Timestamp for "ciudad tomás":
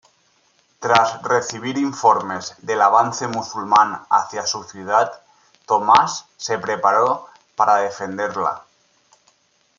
4.63-6.25